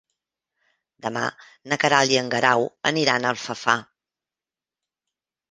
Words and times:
Demà 1.05 1.21
na 1.73 1.77
Queralt 1.83 2.15
i 2.15 2.17
en 2.23 2.31
Guerau 2.37 2.65
aniran 2.93 3.29
a 3.29 3.35
Alfafar. 3.35 3.77